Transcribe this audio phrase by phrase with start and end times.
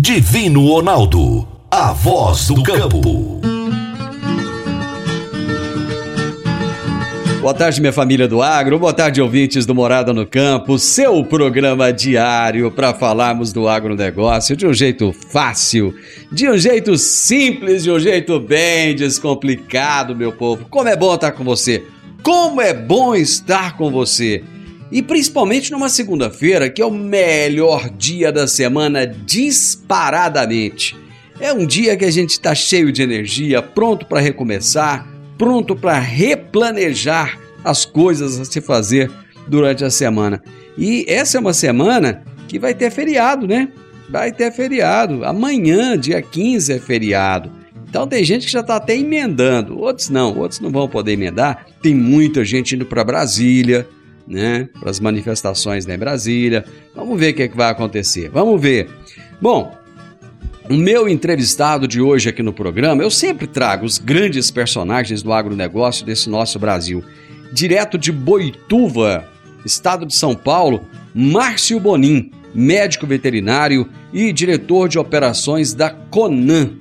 [0.00, 1.48] Divino Ronaldo.
[1.68, 3.40] A voz do campo.
[7.40, 8.78] Boa tarde, minha família do agro.
[8.78, 10.78] Boa tarde, ouvintes do Morada no Campo.
[10.78, 15.92] Seu programa diário para falarmos do agronegócio de um jeito fácil,
[16.30, 20.66] de um jeito simples, de um jeito bem descomplicado, meu povo.
[20.70, 21.82] Como é bom estar com você.
[22.22, 24.44] Como é bom estar com você.
[24.90, 30.96] E principalmente numa segunda-feira, que é o melhor dia da semana disparadamente.
[31.40, 35.98] É um dia que a gente está cheio de energia, pronto para recomeçar, pronto para
[35.98, 39.10] replanejar as coisas a se fazer
[39.46, 40.42] durante a semana.
[40.76, 43.68] E essa é uma semana que vai ter feriado, né?
[44.08, 45.24] Vai ter feriado.
[45.24, 47.52] Amanhã, dia 15, é feriado.
[47.88, 51.66] Então tem gente que já está até emendando, outros não, outros não vão poder emendar.
[51.82, 53.86] Tem muita gente indo para Brasília,
[54.28, 54.68] né?
[54.78, 56.64] Para as manifestações né, em Brasília.
[56.94, 58.28] Vamos ver o que, é que vai acontecer.
[58.28, 58.88] Vamos ver.
[59.40, 59.76] Bom,
[60.68, 65.32] o meu entrevistado de hoje aqui no programa, eu sempre trago os grandes personagens do
[65.32, 67.02] agronegócio desse nosso Brasil.
[67.52, 69.26] Direto de Boituva,
[69.64, 70.82] estado de São Paulo,
[71.14, 76.72] Márcio Bonin, médico veterinário e diretor de operações da Conan.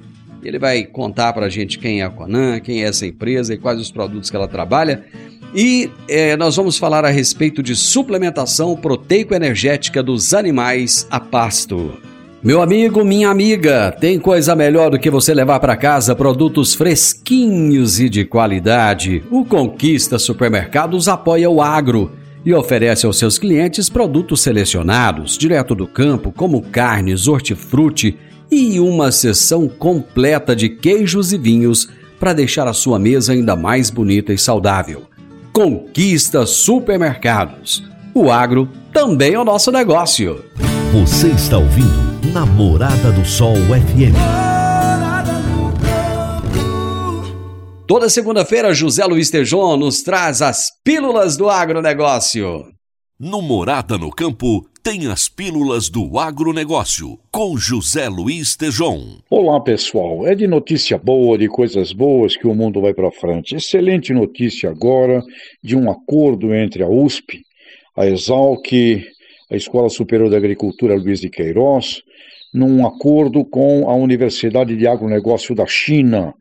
[0.44, 3.58] Ele vai contar para a gente quem é a Conan, quem é essa empresa e
[3.58, 5.06] quais os produtos que ela trabalha.
[5.54, 11.94] E é, nós vamos falar a respeito de suplementação proteico-energética dos animais a pasto.
[12.44, 18.00] Meu amigo, minha amiga, tem coisa melhor do que você levar para casa produtos fresquinhos
[18.00, 19.24] e de qualidade.
[19.32, 22.12] O Conquista Supermercados apoia o agro
[22.46, 28.16] e oferece aos seus clientes produtos selecionados, direto do campo, como carnes, hortifruti
[28.52, 33.90] e uma seção completa de queijos e vinhos para deixar a sua mesa ainda mais
[33.90, 35.04] bonita e saudável.
[35.58, 37.84] Conquista Supermercados.
[38.14, 40.46] O agro também é o nosso negócio.
[40.94, 44.14] Você está ouvindo Namorada do Sol FM.
[47.88, 52.66] Toda segunda-feira, José Luiz Tejon nos traz as pílulas do agronegócio.
[53.20, 59.18] No Morada no Campo, tem as pílulas do agronegócio, com José Luiz Tejon.
[59.30, 60.26] Olá, pessoal.
[60.26, 63.54] É de notícia boa, de coisas boas que o mundo vai para frente.
[63.54, 65.22] Excelente notícia agora
[65.62, 67.42] de um acordo entre a USP,
[67.98, 68.72] a Exalc,
[69.52, 72.02] a Escola Superior da Agricultura Luiz de Queiroz,
[72.54, 76.34] num acordo com a Universidade de Agronegócio da China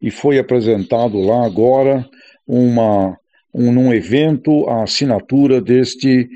[0.00, 2.08] e foi apresentado lá agora
[2.46, 3.18] uma
[3.52, 6.28] um, num evento a assinatura deste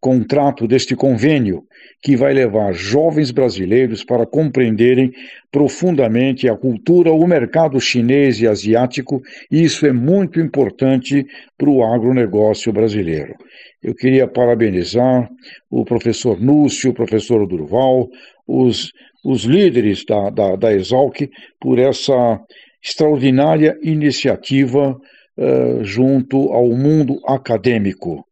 [0.00, 1.62] contrato, deste convênio,
[2.02, 5.12] que vai levar jovens brasileiros para compreenderem
[5.50, 11.24] profundamente a cultura, o mercado chinês e asiático, e isso é muito importante
[11.56, 13.34] para o agronegócio brasileiro.
[13.82, 15.28] Eu queria parabenizar
[15.70, 18.08] o professor Núcio, o professor Durval,
[18.46, 18.92] os,
[19.24, 21.28] os líderes da, da, da Exalc
[21.60, 22.40] por essa
[22.82, 24.96] extraordinária iniciativa
[25.36, 28.27] uh, junto ao mundo acadêmico.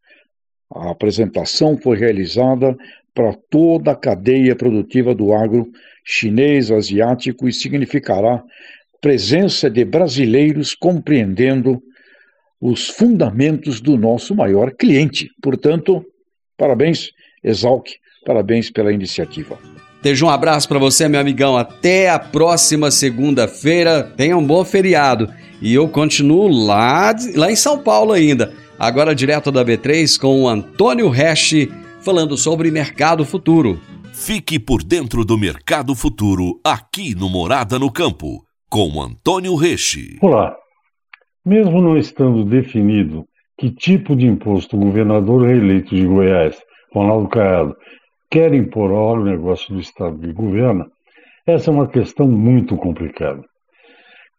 [0.75, 2.77] A apresentação foi realizada
[3.15, 5.71] para toda a cadeia produtiva do agro
[6.05, 8.43] chinês, asiático e significará
[9.01, 11.83] presença de brasileiros compreendendo
[12.61, 15.29] os fundamentos do nosso maior cliente.
[15.43, 16.05] Portanto,
[16.57, 17.11] parabéns,
[17.43, 17.89] Exalc,
[18.25, 19.59] parabéns pela iniciativa.
[20.03, 21.57] Deixa um abraço para você, meu amigão.
[21.57, 24.03] Até a próxima segunda-feira.
[24.17, 25.33] Tenha um bom feriado.
[25.61, 28.53] E eu continuo lá, lá em São Paulo ainda.
[28.79, 31.67] Agora direto da B3 com o Antônio Resch
[32.03, 33.81] falando sobre mercado futuro.
[34.13, 40.19] Fique por dentro do mercado futuro aqui no Morada no Campo com Antônio Resch.
[40.21, 40.55] Olá.
[41.43, 43.25] Mesmo não estando definido
[43.59, 46.59] que tipo de imposto o governador reeleito de Goiás,
[46.93, 47.75] Ronaldo Caiado,
[48.31, 50.87] quer impor ao agronegócio do Estado que governa,
[51.47, 53.43] essa é uma questão muito complicada.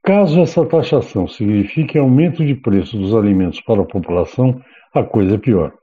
[0.08, 4.58] Caso essa taxação signifique aumento de preço dos alimentos para a população,
[4.94, 5.74] a coisa é pior.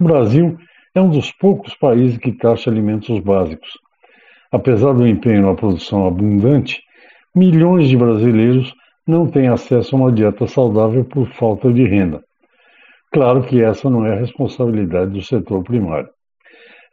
[0.00, 0.56] O Brasil
[0.94, 3.68] é um dos poucos países que taxa alimentos básicos.
[4.50, 6.82] Apesar do empenho na produção abundante,
[7.36, 8.74] milhões de brasileiros
[9.06, 12.24] não têm acesso a uma dieta saudável por falta de renda.
[13.12, 16.08] Claro que essa não é a responsabilidade do setor primário.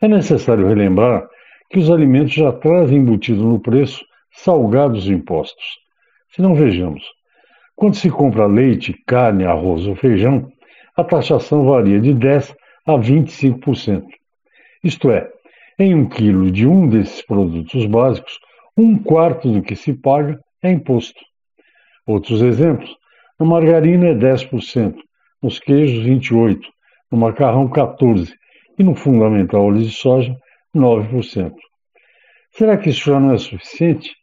[0.02, 1.26] É necessário relembrar
[1.70, 4.04] que os alimentos já trazem embutido no preço
[4.34, 5.88] salgados impostos.
[6.32, 7.04] Se não vejamos,
[7.76, 10.52] quando se compra leite, carne, arroz ou feijão,
[10.96, 12.56] a taxação varia de 10%
[12.86, 14.04] a 25%.
[14.84, 15.30] Isto é,
[15.80, 18.38] em um quilo de um desses produtos básicos,
[18.78, 21.20] um quarto do que se paga é imposto.
[22.06, 22.94] Outros exemplos:
[23.40, 24.96] na margarina é 10%,
[25.42, 26.60] nos queijos 28%,
[27.12, 28.34] no macarrão 14%
[28.78, 30.36] e no fundamental óleo de soja
[30.76, 31.54] 9%.
[32.52, 34.19] Será que isso já não é suficiente?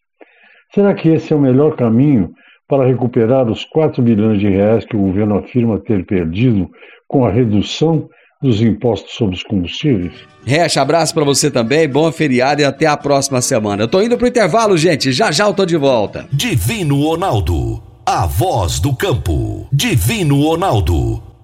[0.75, 2.33] Será que esse é o melhor caminho
[2.69, 6.69] para recuperar os 4 bilhões de reais que o governo afirma ter perdido
[7.09, 8.09] com a redução
[8.43, 10.13] dos impostos sobre os combustíveis?
[10.45, 13.85] Recha, abraço para você também, bom feriado e até a próxima semana.
[13.85, 16.27] Eu tô indo pro intervalo, gente, já já eu tô de volta.
[16.33, 19.67] Divino Ronaldo, a voz do campo.
[19.73, 21.23] Divino Ronaldo,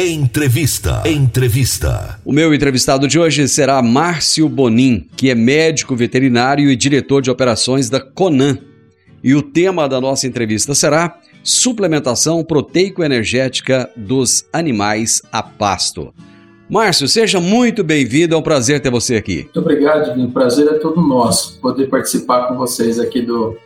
[0.00, 1.02] Entrevista.
[1.04, 2.20] Entrevista.
[2.24, 7.32] O meu entrevistado de hoje será Márcio Bonin, que é médico veterinário e diretor de
[7.32, 8.58] operações da Conan.
[9.24, 16.14] E o tema da nossa entrevista será suplementação proteico-energética dos animais a pasto.
[16.70, 19.42] Márcio, seja muito bem-vindo, é um prazer ter você aqui.
[19.42, 20.16] Muito obrigado.
[20.22, 23.56] O prazer é todo nosso poder participar com vocês aqui do,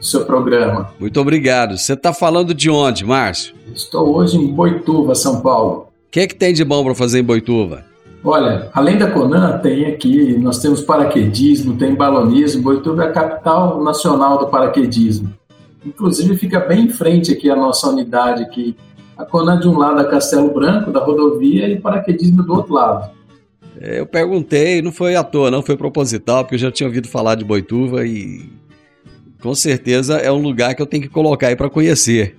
[0.00, 0.90] do seu programa.
[0.98, 1.76] Muito obrigado.
[1.76, 3.54] Você está falando de onde, Márcio?
[3.74, 5.88] Estou hoje em Boituva, São Paulo.
[6.08, 7.84] O que é que tem de bom para fazer em Boituva?
[8.24, 12.62] Olha, além da Conan, tem aqui, nós temos paraquedismo, tem balonismo.
[12.62, 15.32] Boituva é a capital nacional do paraquedismo.
[15.84, 18.76] Inclusive fica bem em frente aqui a nossa unidade aqui.
[19.16, 23.10] A Conan de um lado a Castelo Branco, da rodovia, e paraquedismo do outro lado.
[23.80, 27.08] É, eu perguntei, não foi à toa, não foi proposital, porque eu já tinha ouvido
[27.08, 28.50] falar de Boituva e
[29.40, 32.36] com certeza é um lugar que eu tenho que colocar aí para conhecer.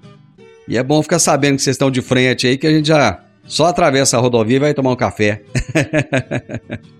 [0.67, 3.19] E é bom ficar sabendo que vocês estão de frente aí, que a gente já
[3.45, 5.41] só atravessa a rodovia e vai tomar um café.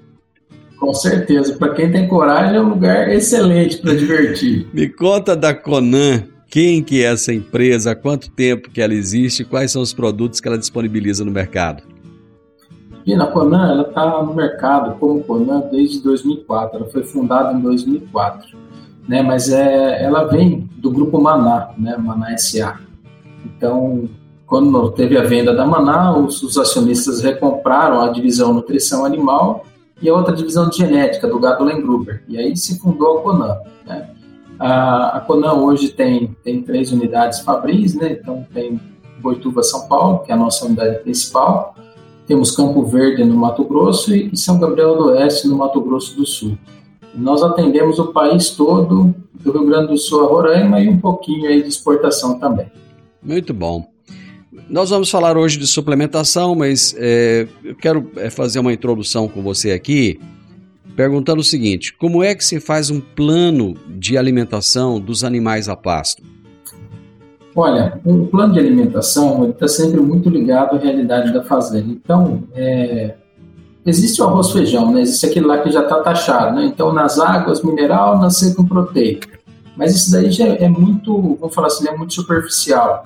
[0.78, 4.68] Com certeza, para quem tem coragem é um lugar excelente para divertir.
[4.74, 9.46] Me conta da Conan, quem que é essa empresa, há quanto tempo que ela existe,
[9.46, 11.84] quais são os produtos que ela disponibiliza no mercado?
[13.06, 16.78] E na Conan, ela está no mercado como Conan desde 2004.
[16.78, 18.58] Ela foi fundada em 2004,
[19.12, 19.22] né?
[19.22, 21.98] Mas é, ela vem do grupo Maná, né?
[21.98, 22.80] Maná SA.
[23.46, 24.08] Então,
[24.48, 29.66] quando teve a venda da Maná, os, os acionistas recompraram a divisão nutrição animal
[30.02, 32.24] e a outra divisão de genética do gado Lengruber.
[32.26, 33.58] E aí se fundou a Conan.
[33.86, 34.10] Né?
[34.58, 38.14] A, a Conan hoje tem, tem três unidades fabris, né?
[38.14, 38.80] então tem
[39.20, 41.76] Boituva, São Paulo, que é a nossa unidade principal,
[42.26, 46.26] temos Campo Verde no Mato Grosso e São Gabriel do Oeste no Mato Grosso do
[46.26, 46.58] Sul.
[47.14, 51.48] Nós atendemos o país todo, do Rio Grande do Sul a Roraima e um pouquinho
[51.48, 52.68] aí de exportação também.
[53.22, 53.86] Muito bom.
[54.70, 59.42] Nós vamos falar hoje de suplementação, mas é, eu quero é, fazer uma introdução com
[59.42, 60.20] você aqui,
[60.96, 65.76] perguntando o seguinte: como é que se faz um plano de alimentação dos animais a
[65.76, 66.24] pasto?
[67.54, 71.92] Olha, o plano de alimentação está sempre muito ligado à realidade da fazenda.
[71.92, 73.16] Então, é,
[73.86, 75.02] existe o arroz feijão, né?
[75.02, 76.66] existe aquele lá que já está taxado, né?
[76.66, 79.28] Então, nas águas, mineral, na seca, proteico.
[79.76, 83.06] Mas isso daí já é muito, vamos falar assim, é muito superficial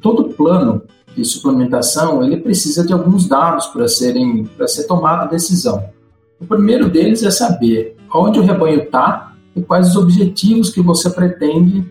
[0.00, 0.82] todo plano
[1.14, 5.84] de suplementação ele precisa de alguns dados para serem para ser tomada a decisão.
[6.40, 11.10] O primeiro deles é saber onde o rebanho está e quais os objetivos que você
[11.10, 11.84] pretende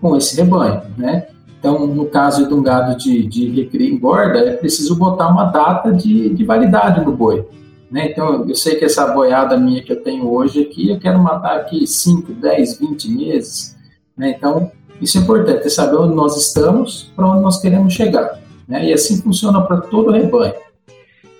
[0.00, 1.26] com esse rebanho, né?
[1.58, 5.92] Então, no caso de um gado de, de recria engorda, é preciso botar uma data
[5.92, 7.44] de, de validade no boi.
[7.90, 8.10] Né?
[8.10, 11.56] Então, eu sei que essa boiada minha que eu tenho hoje aqui, eu quero matar
[11.56, 13.76] aqui 5, 10, 20 meses.
[14.16, 14.34] Né?
[14.36, 18.40] Então, isso é importante, é saber onde nós estamos, para onde nós queremos chegar.
[18.66, 18.86] Né?
[18.86, 20.54] E assim funciona para todo o rebanho.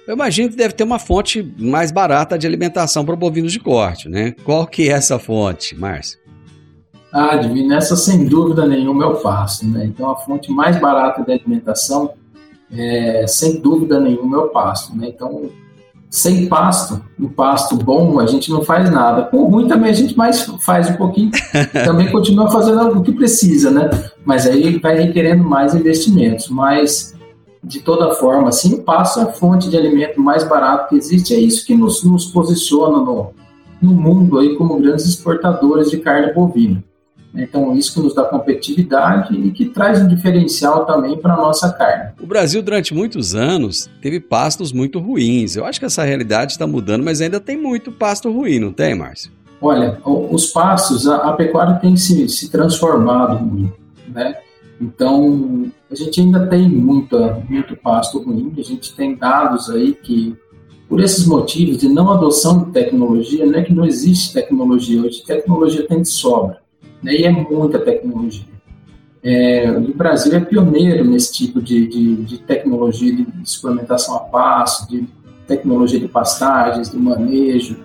[0.07, 4.09] Eu imagino que deve ter uma fonte mais barata de alimentação para bovinos de corte,
[4.09, 4.37] né?
[4.45, 6.21] Qual que é essa fonte, Márcio?
[7.13, 9.85] Ah, Divino, essa sem dúvida nenhuma é o pasto, né?
[9.85, 12.13] Então a fonte mais barata de alimentação,
[12.71, 15.09] é, sem dúvida nenhuma, é o pasto, né?
[15.09, 15.51] Então,
[16.11, 19.25] sem pasto, um pasto bom, a gente não faz nada.
[19.25, 21.31] Com ruim também a gente mais faz um pouquinho,
[21.85, 23.91] também continua fazendo o que precisa, né?
[24.25, 26.49] Mas aí vai requerendo mais investimentos.
[26.49, 27.15] Mas
[27.63, 31.35] de toda forma, assim, o pasto é a fonte de alimento mais barato que existe,
[31.35, 33.31] é isso que nos, nos posiciona no,
[33.83, 36.83] no mundo aí como grandes exportadores de carne bovina.
[37.37, 41.73] Então, isso que nos dá competitividade e que traz um diferencial também para a nossa
[41.73, 42.13] carne.
[42.21, 45.55] O Brasil, durante muitos anos, teve pastos muito ruins.
[45.55, 48.95] Eu acho que essa realidade está mudando, mas ainda tem muito pasto ruim, não tem,
[48.95, 49.31] Márcio?
[49.61, 53.75] Olha, os pastos, a, a pecuária tem se, se transformado muito,
[54.09, 54.37] né?
[54.81, 60.37] Então, a gente ainda tem muita, muito pasto ruim, a gente tem dados aí que,
[60.89, 65.25] por esses motivos de não adoção de tecnologia, não é que não existe tecnologia hoje,
[65.25, 66.59] tecnologia tem de sobra,
[67.07, 67.15] né?
[67.15, 68.57] e é muita tecnologia.
[69.23, 74.89] É, o Brasil é pioneiro nesse tipo de, de, de tecnologia de suplementação a pasto,
[74.89, 75.09] de
[75.47, 77.77] tecnologia de pastagens, de manejo,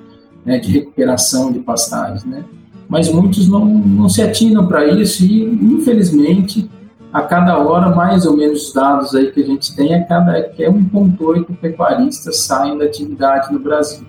[0.45, 2.43] né, de recuperação de pastagens, né?
[2.89, 6.69] Mas muitos não, não se atinam para isso e, infelizmente,
[7.13, 10.37] a cada hora, mais ou menos os dados aí que a gente tem, a cada
[10.37, 14.05] é 1,8 pecuaristas saem da atividade no Brasil.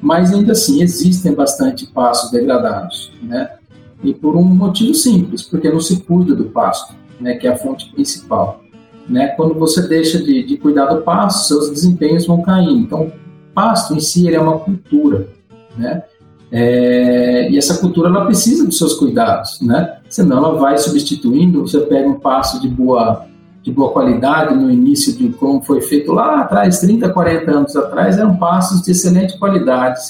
[0.00, 3.57] Mas ainda assim, existem bastante pastos degradados, né?
[4.02, 7.34] E por um motivo simples, porque não se cuida do pasto, né?
[7.34, 8.62] Que é a fonte principal.
[9.08, 9.28] Né?
[9.28, 12.78] Quando você deixa de, de cuidar do pasto, seus desempenhos vão caindo.
[12.78, 13.10] Então,
[13.54, 15.28] pasto em si é uma cultura,
[15.76, 16.02] né?
[16.50, 19.98] É, e essa cultura ela precisa dos seus cuidados, né?
[20.08, 21.60] Senão ela vai substituindo.
[21.62, 23.26] Você pega um pasto de boa
[23.62, 28.16] de boa qualidade no início de como foi feito lá atrás, 30, 40 anos atrás,
[28.16, 30.00] eram pastos de excelente qualidade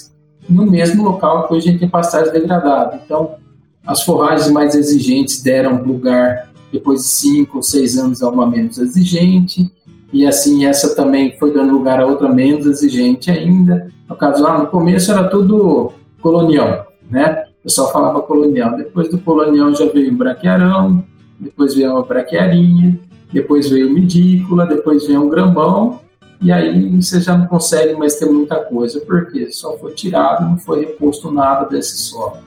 [0.48, 3.00] no mesmo local que hoje a gente tem pastagem degradada.
[3.04, 3.34] Então,
[3.86, 8.78] as forragens mais exigentes deram lugar depois de 5 ou 6 anos a uma menos
[8.78, 9.70] exigente,
[10.12, 13.90] e assim essa também foi dando lugar a outra menos exigente ainda.
[14.08, 17.44] No caso lá no começo era tudo colonial, né?
[17.60, 18.76] O pessoal falava colonial.
[18.76, 21.04] Depois do colonial já veio o braquiarão,
[21.38, 22.98] depois veio a braquiarinha,
[23.32, 26.00] depois veio o medícula, depois veio o grambão,
[26.40, 30.56] e aí você já não consegue mais ter muita coisa, porque só foi tirado, não
[30.56, 32.38] foi reposto nada desse solo.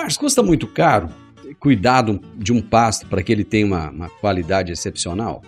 [0.00, 1.10] Márcio, custa muito caro
[1.58, 2.02] cuidar
[2.38, 5.42] de um pasto para que ele tenha uma, uma qualidade excepcional?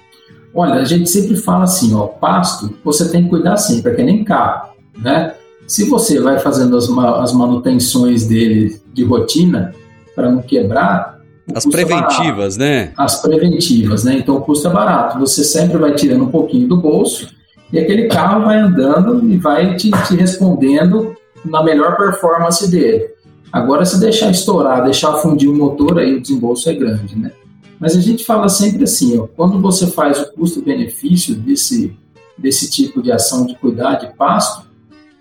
[0.52, 4.02] Olha, a gente sempre fala assim, ó, pasto você tem que cuidar sempre, é que
[4.02, 5.34] nem carro, né?
[5.66, 9.72] Se você vai fazendo as, as manutenções dele de rotina
[10.14, 11.18] para não quebrar.
[11.54, 12.92] As preventivas, é né?
[12.98, 14.18] As preventivas, né?
[14.18, 15.18] Então o custo é barato.
[15.18, 17.28] Você sempre vai tirando um pouquinho do bolso
[17.72, 23.11] e aquele carro vai andando e vai te, te respondendo na melhor performance dele.
[23.52, 27.32] Agora, se deixar estourar, deixar fundir o motor, aí o desembolso é grande, né?
[27.78, 31.94] Mas a gente fala sempre assim, ó, quando você faz o custo-benefício desse,
[32.38, 34.66] desse tipo de ação de cuidar de pasto,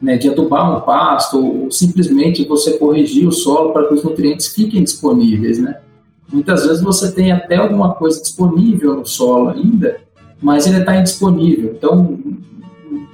[0.02, 4.48] né, de adubar um pasto ou simplesmente você corrigir o solo para que os nutrientes
[4.48, 5.80] fiquem disponíveis, né?
[6.32, 10.00] Muitas vezes você tem até alguma coisa disponível no solo ainda,
[10.42, 11.74] mas ele está indisponível.
[11.78, 12.18] Então,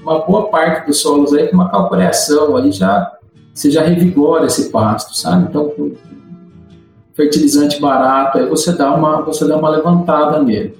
[0.01, 3.16] uma boa parte dos solos aí com uma calculação aí já
[3.57, 5.47] você já revigora esse pasto, sabe?
[5.49, 5.73] Então,
[7.15, 10.77] fertilizante barato, aí você dá uma você dá uma levantada nele.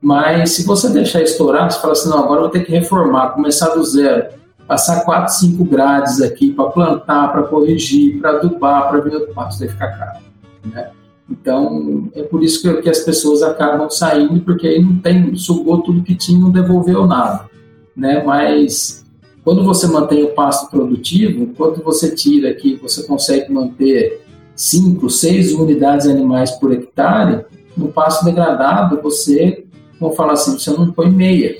[0.00, 3.30] Mas se você deixar estourar, você fala assim, não, agora eu vou ter que reformar,
[3.30, 4.34] começar do zero
[4.66, 9.60] passar 4, 5 grades aqui para plantar, para corrigir, para adubar, para ver o pasto
[9.60, 10.18] vai ficar caro.
[10.64, 10.90] Né?
[11.30, 15.82] Então, é por isso que, que, as pessoas acabam saindo, porque aí não tem, sugou
[15.82, 17.48] tudo que tinha não devolveu nada.
[17.96, 18.24] Né?
[18.24, 19.05] Mas
[19.46, 24.26] quando você mantém o pasto produtivo, enquanto você tira aqui, você consegue manter
[24.56, 27.44] 5, 6 unidades animais por hectare,
[27.76, 29.64] no pasto degradado, você,
[30.00, 31.58] vamos falar assim, você não põe meia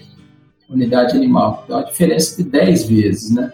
[0.69, 1.63] unidade animal.
[1.65, 3.53] Então, a diferença de 10 vezes, né?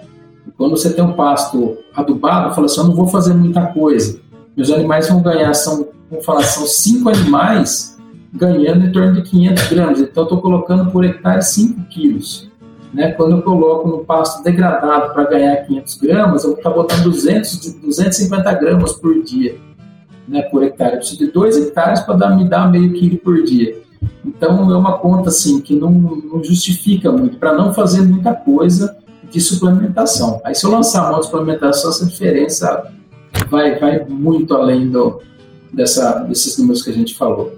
[0.49, 4.19] E quando você tem um pasto adubado, fala assim, eu não vou fazer muita coisa.
[4.57, 7.99] Meus animais vão ganhar, são, vamos falar, são 5 animais
[8.33, 10.01] ganhando em torno de 500 gramas.
[10.01, 12.51] Então, eu estou colocando por hectare 5 quilos.
[12.93, 13.13] Né?
[13.13, 17.75] Quando eu coloco no pasto degradado para ganhar 500 gramas, eu vou estar botando 200,
[17.81, 19.57] 250 gramas por dia.
[20.29, 20.93] né, por hectare.
[20.95, 23.77] Eu preciso de 2 hectares para me dar meio quilo por dia.
[24.25, 28.97] Então é uma conta assim que não, não justifica muito, para não fazer muita coisa
[29.31, 30.41] de suplementação.
[30.45, 32.93] Aí se eu lançar uma suplementação, essa diferença
[33.49, 35.21] vai, vai muito além do,
[35.73, 37.53] dessa, desses números que a gente falou.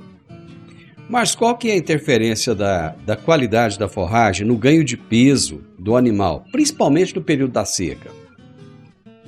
[1.09, 5.63] Mas qual que é a interferência da, da qualidade da forragem no ganho de peso
[5.79, 8.11] do animal, principalmente no período da seca?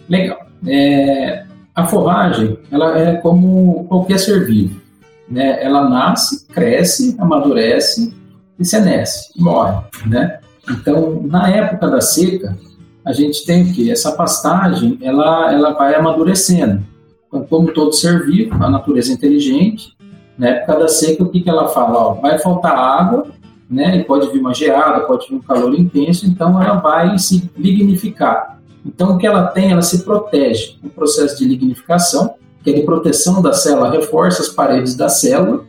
[0.08, 0.46] Legal.
[0.66, 4.80] É, a forragem, ela é como qualquer ser vivo.
[5.28, 5.62] Né?
[5.62, 8.14] Ela nasce, cresce, amadurece
[8.58, 9.84] e senesce, morre.
[10.06, 10.38] Né?
[10.70, 12.56] Então, na época da seca,
[13.04, 13.90] a gente tem o que?
[13.90, 16.82] Essa pastagem, ela, ela vai amadurecendo.
[17.28, 19.95] Então, como todo ser vivo, a natureza é inteligente,
[20.38, 21.98] na época da seca, o que, que ela fala?
[21.98, 23.28] Ó, vai faltar água,
[23.68, 23.96] né?
[23.96, 28.58] E pode vir uma geada, pode vir um calor intenso, então ela vai se lignificar.
[28.84, 30.76] Então, o que ela tem, ela se protege.
[30.84, 35.64] O processo de lignificação, que é de proteção da célula, reforça as paredes da célula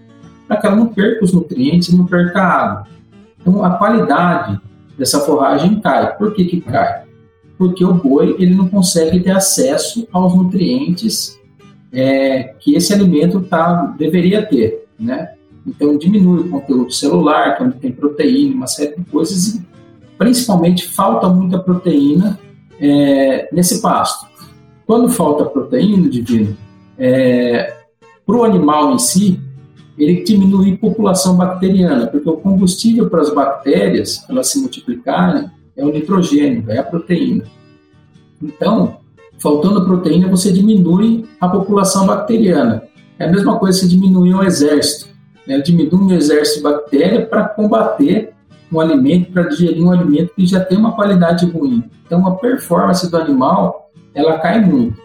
[0.48, 2.88] para que ela não perca os nutrientes e não perca a água.
[3.40, 4.60] Então, a qualidade
[4.98, 6.16] dessa forragem cai.
[6.16, 7.04] Por que, que cai?
[7.58, 11.40] Porque o boi ele não consegue ter acesso aos nutrientes
[11.92, 15.34] é, que esse alimento tá, deveria ter, né?
[15.66, 19.66] Então diminui o conteúdo celular, quando tem proteína, uma série de coisas, e
[20.18, 22.40] principalmente falta muita proteína
[22.80, 24.28] é, nesse pasto.
[24.86, 26.56] Quando falta proteína, divino,
[26.98, 27.76] é,
[28.26, 29.40] para o animal em si,
[29.98, 35.84] ele diminui a população bacteriana, porque o combustível para as bactérias, elas se multiplicarem, é
[35.84, 37.44] o nitrogênio, é a proteína.
[38.42, 38.97] Então,
[39.40, 42.84] faltando proteína, você diminui a população bacteriana.
[43.20, 45.08] É a mesma coisa se diminuir um exército.
[45.48, 45.60] Né?
[45.60, 48.34] Diminui um exército de bactéria para combater
[48.72, 51.84] um alimento, para digerir um alimento que já tem uma qualidade ruim.
[52.06, 55.00] Então, a performance do animal, ela cai muito.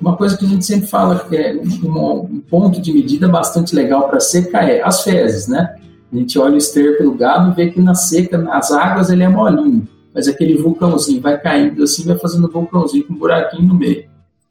[0.00, 3.74] Uma coisa que a gente sempre fala que é um, um ponto de medida bastante
[3.74, 5.76] legal para seca é as fezes, né?
[6.12, 9.22] A gente olha o esterco do gado e vê que na seca, nas águas, ele
[9.22, 13.68] é molinho mas aquele vulcãozinho vai caindo assim, vai fazendo um vulcãozinho com um buraquinho
[13.68, 14.04] no meio.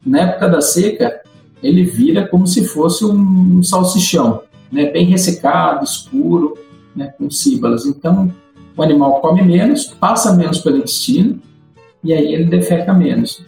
[0.06, 1.22] Na época da seca,
[1.62, 6.58] ele vira como se fosse um, um salsichão, né, bem ressecado, escuro,
[6.96, 7.86] né, com síbalas.
[7.86, 8.34] Então,
[8.76, 11.40] o animal come menos, passa menos pelo intestino,
[12.04, 13.46] e aí ele defeca menos.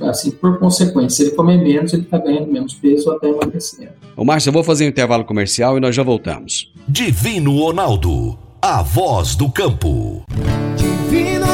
[0.00, 3.92] Assim, por consequência, se ele comer menos, ele está ganhando menos peso até emagrecendo.
[4.16, 6.72] Ô Márcio, eu vou fazer um intervalo comercial e nós já voltamos.
[6.88, 10.24] Divino Ronaldo, a voz do campo.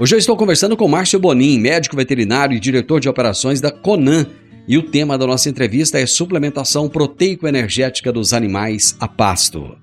[0.00, 4.26] Hoje eu estou conversando com Márcio Bonin, médico veterinário e diretor de operações da Conan.
[4.68, 9.76] E o tema da nossa entrevista é suplementação proteico-energética dos animais a pasto.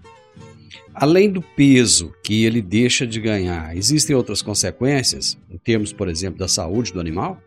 [0.93, 6.39] Além do peso que ele deixa de ganhar, existem outras consequências, em termos, por exemplo,
[6.39, 7.37] da saúde do animal?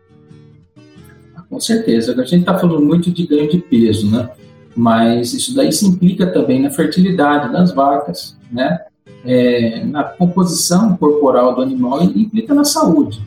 [1.49, 2.11] Com certeza.
[2.11, 4.29] A gente está falando muito de ganho de peso, né?
[4.75, 8.77] Mas isso daí se implica também na fertilidade das vacas, né?
[9.25, 13.21] É, na composição corporal do animal e implica na saúde.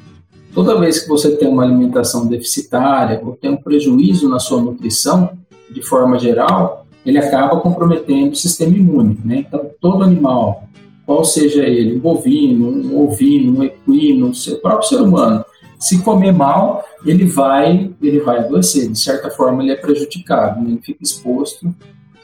[0.54, 5.30] Toda vez que você tem uma alimentação deficitária ou tem um prejuízo na sua nutrição,
[5.70, 9.18] de forma geral, ele acaba comprometendo o sistema imune.
[9.24, 9.44] Né?
[9.48, 10.64] Então, todo animal,
[11.06, 15.44] qual seja ele, um bovino, um ovino, um equino, o próprio ser humano,
[15.78, 18.88] se comer mal, ele vai, ele vai adoecer.
[18.90, 20.70] De certa forma, ele é prejudicado, né?
[20.70, 21.74] ele fica exposto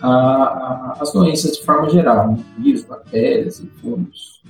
[0.01, 2.39] a, as doenças de forma geral, né?
[2.59, 4.41] vírus, bactérias e fungos.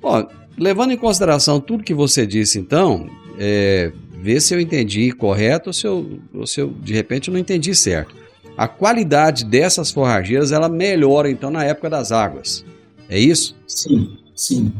[0.00, 0.26] Bom,
[0.58, 5.72] levando em consideração tudo que você disse, então, é, ver se eu entendi correto ou
[5.72, 8.14] se eu, ou se eu, de repente, não entendi certo.
[8.56, 12.64] A qualidade dessas forrageiras, ela melhora, então, na época das águas.
[13.08, 13.56] É isso?
[13.66, 14.72] Sim, sim.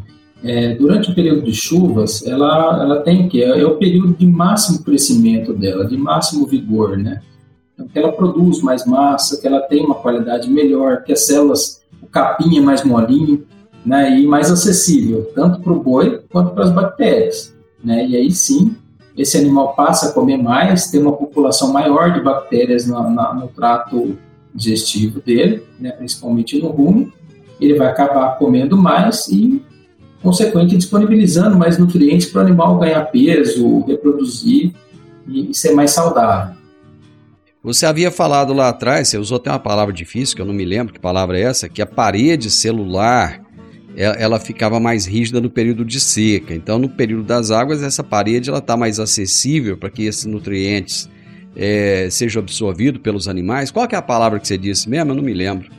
[0.44, 4.26] É, durante o período de chuvas, ela, ela tem que é, é o período de
[4.26, 7.22] máximo crescimento dela, de máximo vigor, né?
[7.88, 12.06] Que ela produz mais massa, que ela tem uma qualidade melhor, que as células, o
[12.06, 13.44] capim é mais molinho,
[13.84, 17.52] né, e mais acessível, tanto para o boi quanto para as bactérias.
[17.82, 18.06] Né?
[18.06, 18.76] E aí sim,
[19.16, 23.48] esse animal passa a comer mais, tem uma população maior de bactérias no, na, no
[23.48, 24.16] trato
[24.54, 27.12] digestivo dele, né, principalmente no rumo,
[27.60, 29.62] ele vai acabar comendo mais e,
[30.22, 34.72] consequentemente, disponibilizando mais nutrientes para o animal ganhar peso, reproduzir
[35.26, 36.61] e, e ser mais saudável.
[37.64, 40.64] Você havia falado lá atrás, você usou até uma palavra difícil, que eu não me
[40.64, 43.40] lembro que palavra é essa, que a parede celular
[43.96, 46.54] é, ela ficava mais rígida no período de seca.
[46.54, 51.08] Então, no período das águas, essa parede ela está mais acessível para que esses nutrientes
[51.56, 53.70] é, sejam absorvidos pelos animais.
[53.70, 55.12] Qual é a palavra que você disse mesmo?
[55.12, 55.70] Eu não me lembro.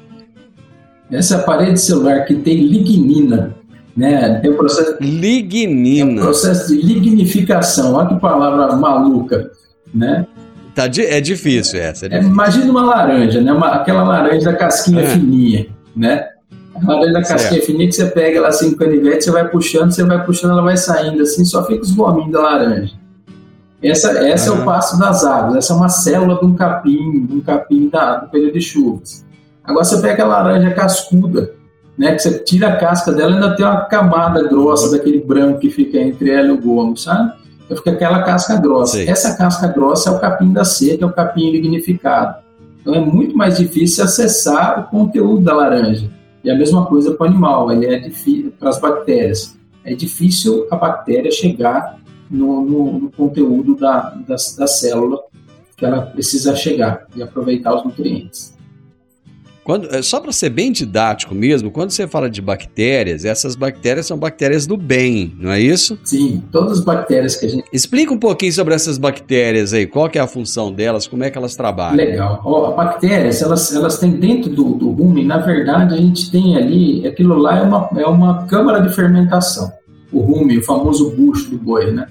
[1.12, 3.58] Essa parede celular que tem lignina,
[3.96, 4.40] né?
[4.40, 7.94] Tem o processo lignina, é processo de lignificação.
[7.94, 9.52] Olha que palavra maluca,
[9.94, 10.26] né?
[10.76, 12.08] Tá, é difícil essa.
[12.08, 13.54] É É, imagina uma laranja, né?
[13.54, 15.08] Uma, aquela laranja da casquinha é.
[15.08, 16.30] fininha, né?
[16.76, 17.66] A laranja da casquinha certo.
[17.66, 20.64] fininha que você pega ela assim com canivete, você vai puxando, você vai puxando, ela
[20.64, 22.94] vai saindo assim, só fica os gominhos da laranja.
[23.82, 24.60] Essa, essa uhum.
[24.60, 27.90] é o passo das águas, essa é uma célula de um capim, de um capim
[27.90, 29.26] da, do período de chuvas.
[29.64, 31.52] Agora você pega a laranja cascuda,
[31.98, 35.60] né, que você tira a casca dela e ainda tem uma camada grossa daquele branco
[35.60, 37.34] que fica entre ela e o gomo, sabe?
[37.68, 38.98] Fica aquela casca grossa.
[38.98, 39.10] Sim.
[39.10, 42.44] Essa casca grossa é o capim da seca, é o capim lignificado.
[42.82, 46.10] Então é muito mais difícil acessar o conteúdo da laranja.
[46.44, 49.56] E a mesma coisa para o animal, ele é difícil para as bactérias.
[49.86, 51.98] É difícil a bactéria chegar
[52.30, 55.20] no, no, no conteúdo da, da, da célula
[55.78, 58.53] que ela precisa chegar e aproveitar os nutrientes.
[59.64, 64.06] Quando, é, só para ser bem didático mesmo, quando você fala de bactérias, essas bactérias
[64.06, 65.98] são bactérias do bem, não é isso?
[66.04, 67.64] Sim, todas as bactérias que a gente.
[67.72, 71.32] Explica um pouquinho sobre essas bactérias aí, qual que é a função delas, como é
[71.32, 71.96] que elas trabalham.
[71.96, 72.42] Legal.
[72.44, 76.58] Ó, as bactérias, elas, elas têm dentro do, do rumen, na verdade, a gente tem
[76.58, 79.72] ali, aquilo lá é uma, é uma câmara de fermentação.
[80.12, 82.06] O rumen, o famoso bucho do boi, né?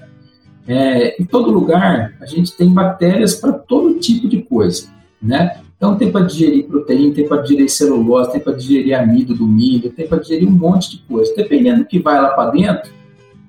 [0.67, 4.87] É, em todo lugar, a gente tem bactérias para todo tipo de coisa,
[5.21, 5.57] né?
[5.83, 9.91] Então tem para digerir proteína, tem para digerir celulose, tem para digerir amido do milho,
[9.91, 11.33] tem para digerir um monte de coisa.
[11.35, 12.89] Dependendo do que vai lá para dentro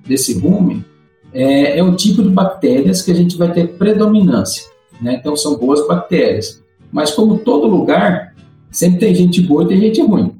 [0.05, 0.83] desse rumen,
[1.31, 4.69] é, é, o tipo de bactérias que a gente vai ter predominância.
[5.01, 5.15] Né?
[5.15, 6.61] Então são boas bactérias.
[6.91, 8.35] Mas como todo lugar,
[8.69, 10.35] sempre tem gente boa e tem gente ruim.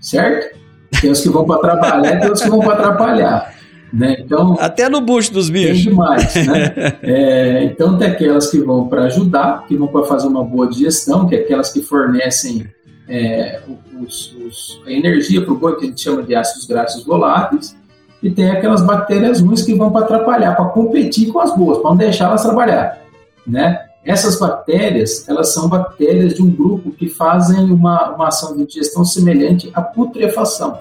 [0.00, 0.56] Certo?
[1.00, 3.52] Tem os que vão para trabalhar e tem os que vão para atrapalhar.
[3.92, 4.18] Né?
[4.20, 5.82] Então, Até no bucho dos bichos.
[5.82, 6.98] Tem demais, né?
[7.02, 11.26] é, então tem aquelas que vão para ajudar, que vão para fazer uma boa digestão,
[11.26, 12.68] que é aquelas que fornecem
[13.08, 13.60] é,
[14.00, 17.76] os, os, a energia para o boi, que a gente chama de ácidos graxos voláteis,
[18.22, 21.90] e tem aquelas bactérias ruins que vão para atrapalhar, para competir com as boas, para
[21.90, 22.98] não deixar elas trabalhar,
[23.46, 23.86] né?
[24.04, 29.04] Essas bactérias, elas são bactérias de um grupo que fazem uma, uma ação de digestão
[29.04, 30.78] semelhante à putrefação,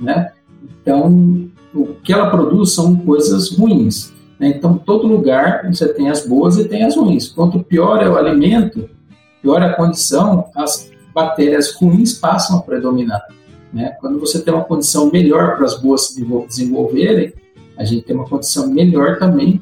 [0.00, 0.32] né?
[0.62, 4.12] Então, o que ela produz são coisas ruins.
[4.38, 4.48] Né?
[4.48, 7.28] Então, todo lugar você tem as boas e tem as ruins.
[7.28, 8.88] Quanto pior é o alimento,
[9.42, 13.22] pior é a condição, as bactérias ruins passam a predominar.
[13.72, 13.90] Né?
[14.00, 17.32] Quando você tem uma condição melhor para as boas se desenvolverem,
[17.76, 19.60] a gente tem uma condição melhor também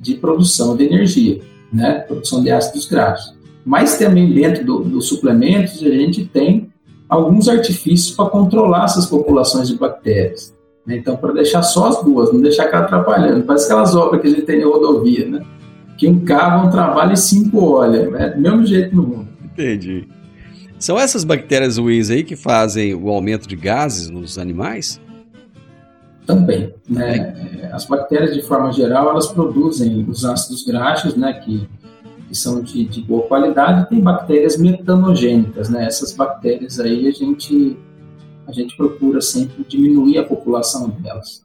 [0.00, 1.40] de produção de energia,
[1.72, 2.00] né?
[2.00, 3.34] produção de ácidos graxos.
[3.64, 6.72] Mas também dentro dos do suplementos a gente tem
[7.08, 10.54] alguns artifícios para controlar essas populações de bactérias.
[10.86, 10.96] Né?
[10.96, 13.44] Então, para deixar só as boas, não deixar aquela atrapalhando.
[13.44, 15.44] Parece aquelas obras que a gente tem em rodovia, né?
[15.96, 18.10] Que um carro, um trabalho e cinco olha.
[18.16, 19.28] É do mesmo jeito no mundo.
[19.44, 20.08] Entendi.
[20.78, 25.00] São essas bactérias ruins aí que fazem o aumento de gases nos animais?
[26.26, 26.74] Também.
[26.88, 27.70] Né?
[27.72, 31.32] As bactérias, de forma geral, elas produzem os ácidos graxos, né?
[31.34, 31.66] Que,
[32.28, 33.88] que são de, de boa qualidade.
[33.88, 35.86] Tem bactérias metanogênicas, né?
[35.86, 37.78] Essas bactérias aí a gente
[38.46, 41.42] a gente procura sempre diminuir a população delas.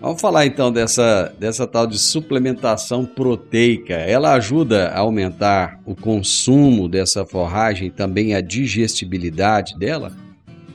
[0.00, 3.94] Vamos falar então dessa, dessa tal de suplementação proteica.
[3.94, 10.12] Ela ajuda a aumentar o consumo dessa forragem, também a digestibilidade dela?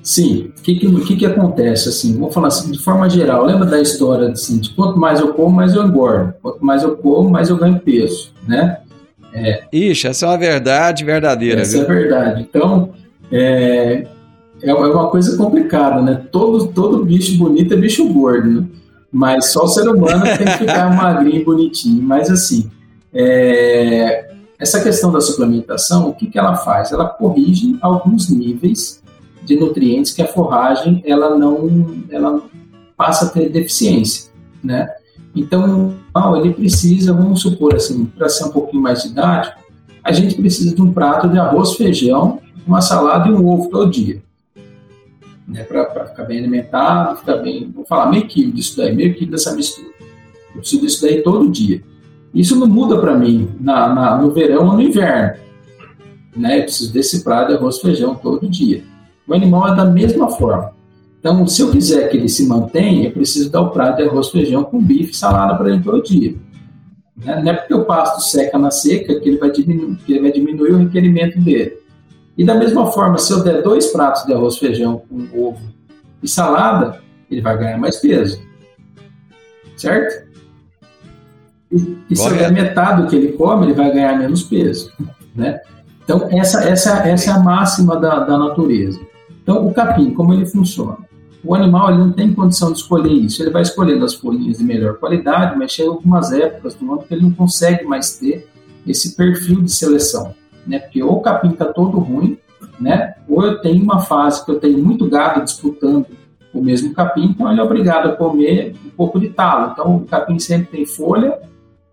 [0.04, 0.52] Sim.
[0.58, 1.90] O que, que, que, acontece?
[1.90, 3.46] Assim, vamos falar assim, de forma geral.
[3.46, 6.34] Lembra da história assim, de quanto mais eu como, mais eu engordo.
[6.42, 8.80] Quanto mais eu como, mais eu ganho peso, né?
[9.34, 9.64] É.
[9.72, 11.62] Ixi, essa é uma verdade verdadeira.
[11.62, 11.84] Essa viu?
[11.84, 12.42] é verdade.
[12.42, 12.90] Então,
[13.32, 14.08] é,
[14.62, 16.26] é, é uma coisa complicada, né?
[16.32, 18.68] Todo, todo bicho bonito é bicho gordo, né?
[19.12, 22.02] Mas só o ser humano tem que ficar magrinho e bonitinho.
[22.02, 22.70] Mas assim,
[23.14, 24.32] é...
[24.58, 26.92] essa questão da suplementação, o que, que ela faz?
[26.92, 29.02] Ela corrige alguns níveis
[29.44, 32.42] de nutrientes que a forragem ela não ela
[32.96, 34.32] passa a ter deficiência,
[34.64, 34.88] né?
[35.36, 35.96] Então,
[36.38, 39.60] ele precisa, vamos supor assim, para ser um pouquinho mais didático,
[40.04, 43.90] a gente precisa de um prato de arroz, feijão, uma salada e um ovo todo
[43.90, 44.22] dia
[45.52, 49.32] né, para ficar bem alimentado, ficar bem, vou falar meio quilo disso daí, meio quilo
[49.32, 49.92] dessa mistura.
[50.56, 51.84] Eu preciso disso daí todo dia.
[52.34, 55.42] Isso não muda para mim na, na, no verão ou no inverno.
[56.36, 56.60] Né?
[56.60, 58.84] Eu preciso desse prato de arroz e feijão todo dia.
[59.28, 60.74] O animal é da mesma forma.
[61.20, 64.30] Então, se eu quiser que ele se mantenha, eu preciso dar o prato de arroz
[64.30, 66.36] feijão com bife e salada para ele todo dia.
[67.18, 67.42] Né?
[67.44, 70.32] Não é porque o pasto seca na seca que ele vai diminuir, que ele vai
[70.32, 71.81] diminuir o requerimento dele.
[72.42, 75.62] E da mesma forma, se eu der dois pratos de arroz feijão com ovo
[76.24, 77.00] e salada,
[77.30, 78.42] ele vai ganhar mais peso.
[79.78, 80.28] Certo?
[81.72, 84.92] E, e se eu der metade do que ele come, ele vai ganhar menos peso.
[85.36, 85.62] Né?
[86.04, 89.00] Então, essa, essa, essa é a máxima da, da natureza.
[89.44, 90.98] Então, o capim, como ele funciona?
[91.44, 93.44] O animal ele não tem condição de escolher isso.
[93.44, 97.14] Ele vai escolhendo as folhinhas de melhor qualidade, mas chega algumas épocas do ano que
[97.14, 98.50] ele não consegue mais ter
[98.88, 100.34] esse perfil de seleção.
[100.66, 100.80] Né?
[100.80, 102.38] Porque ou o capim está todo ruim,
[102.80, 103.16] né?
[103.28, 106.06] ou eu tenho uma fase que eu tenho muito gado disputando
[106.54, 109.72] o mesmo capim, então ele é obrigado a comer um pouco de talo.
[109.72, 111.40] Então, o capim sempre tem folha,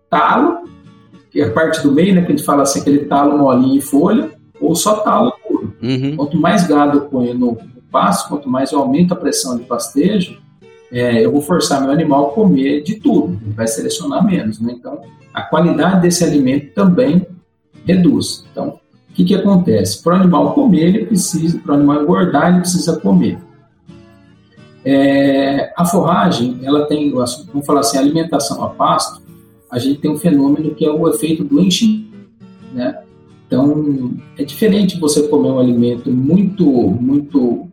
[0.09, 0.69] talo,
[1.31, 3.77] que é a parte do meio, né, que a gente fala assim, aquele talo molinho
[3.77, 5.73] e folha, ou só talo puro.
[5.81, 6.15] Uhum.
[6.17, 9.63] Quanto mais gado eu ponho no, no pasto, quanto mais eu aumento a pressão de
[9.63, 10.37] pastejo,
[10.91, 14.59] é, eu vou forçar meu animal a comer de tudo, ele vai selecionar menos.
[14.59, 14.73] Né?
[14.77, 14.99] Então,
[15.33, 17.25] a qualidade desse alimento também
[17.93, 18.45] reduz.
[18.51, 20.01] Então, o que, que acontece?
[20.03, 23.39] Para o animal comer, ele precisa, para o animal engordar, ele precisa comer.
[24.85, 29.21] É, a forragem, ela tem, vamos falar assim, alimentação a pasto,
[29.69, 31.61] a gente tem um fenômeno que é o efeito do
[32.73, 32.99] né?
[33.45, 37.67] Então, é diferente você comer um alimento muito, muito,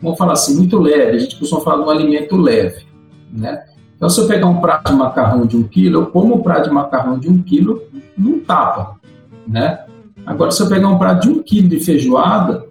[0.00, 1.16] vamos falar assim, muito leve.
[1.16, 2.84] A gente costuma falar de um alimento leve,
[3.32, 3.64] né?
[3.96, 6.68] Então, se eu pegar um prato de macarrão de um quilo, eu como um prato
[6.68, 7.82] de macarrão de um quilo
[8.16, 9.00] num tapa,
[9.46, 9.80] né?
[10.24, 12.64] Agora, se eu pegar um prato de um quilo de feijoada,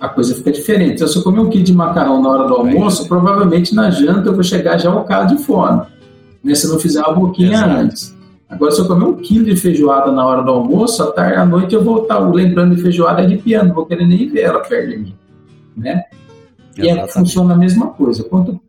[0.00, 0.94] a coisa fica diferente.
[0.94, 4.28] Então, se eu comer um quilo de macarrão na hora do almoço, provavelmente na janta
[4.28, 5.82] eu vou chegar já ao cara de fome,
[6.42, 6.54] né?
[6.54, 7.70] Se eu não fizer uma boquinha Exato.
[7.70, 8.16] antes.
[8.48, 11.44] Agora, se eu comer um quilo de feijoada na hora do almoço, à tarde, à
[11.44, 14.90] noite eu vou estar lembrando de feijoada arrepiando, não vou querer nem ver ela perto
[14.90, 15.14] de mim,
[15.76, 16.04] né?
[16.78, 18.22] E é, funciona a mesma coisa.
[18.22, 18.60] Quanto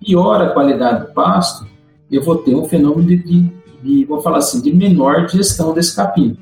[0.00, 1.66] pior a qualidade do pasto,
[2.10, 5.94] eu vou ter um fenômeno de, de, de vou falar assim, de menor digestão desse
[5.94, 6.36] capim.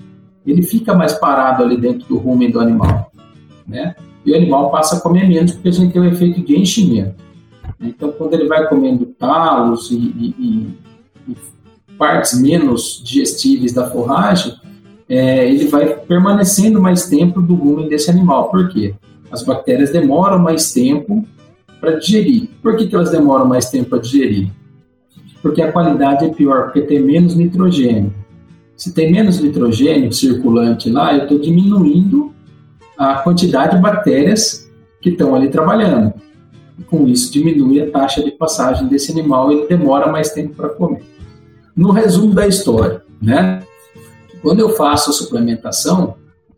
[0.47, 3.11] Ele fica mais parado ali dentro do rumen do animal,
[3.67, 3.95] né?
[4.25, 7.15] E o animal passa a comer menos porque a gente tem o efeito de enchimento.
[7.81, 10.75] Então, quando ele vai comendo talos e, e,
[11.29, 11.37] e
[11.97, 14.55] partes menos digestíveis da forragem,
[15.09, 18.49] é, ele vai permanecendo mais tempo do rumen desse animal.
[18.51, 18.95] Por quê?
[19.31, 21.25] As bactérias demoram mais tempo
[21.81, 22.49] para digerir.
[22.63, 24.51] Por que, que elas demoram mais tempo para digerir?
[25.47, 28.13] Porque a qualidade é pior, porque tem menos nitrogênio.
[28.77, 32.35] Se tem menos nitrogênio circulante lá, eu estou diminuindo
[32.99, 34.69] a quantidade de bactérias
[35.01, 36.15] que estão ali trabalhando.
[36.89, 41.05] Com isso diminui a taxa de passagem desse animal ele demora mais tempo para comer
[41.77, 43.63] no resumo da história, né?
[44.43, 46.17] Quando eu faço a suplementação